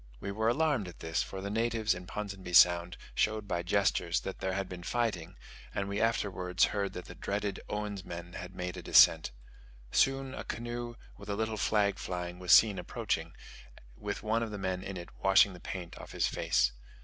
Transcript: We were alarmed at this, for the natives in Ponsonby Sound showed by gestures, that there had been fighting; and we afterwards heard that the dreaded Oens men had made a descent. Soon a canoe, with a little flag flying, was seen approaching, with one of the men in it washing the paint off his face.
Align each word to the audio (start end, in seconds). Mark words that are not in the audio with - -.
We 0.19 0.31
were 0.31 0.47
alarmed 0.47 0.87
at 0.87 0.97
this, 0.99 1.21
for 1.21 1.41
the 1.41 1.51
natives 1.51 1.93
in 1.93 2.07
Ponsonby 2.07 2.53
Sound 2.53 2.97
showed 3.13 3.47
by 3.47 3.61
gestures, 3.61 4.21
that 4.21 4.39
there 4.39 4.53
had 4.53 4.67
been 4.67 4.81
fighting; 4.81 5.35
and 5.75 5.87
we 5.87 6.01
afterwards 6.01 6.63
heard 6.73 6.93
that 6.93 7.05
the 7.05 7.13
dreaded 7.13 7.59
Oens 7.69 8.03
men 8.03 8.33
had 8.33 8.55
made 8.55 8.77
a 8.77 8.81
descent. 8.81 9.29
Soon 9.91 10.33
a 10.33 10.43
canoe, 10.43 10.95
with 11.17 11.29
a 11.29 11.35
little 11.35 11.55
flag 11.55 11.99
flying, 11.99 12.39
was 12.39 12.51
seen 12.51 12.79
approaching, 12.79 13.33
with 13.95 14.23
one 14.23 14.41
of 14.41 14.49
the 14.49 14.57
men 14.57 14.81
in 14.81 14.97
it 14.97 15.09
washing 15.19 15.53
the 15.53 15.59
paint 15.59 15.95
off 15.99 16.13
his 16.13 16.25
face. 16.25 16.71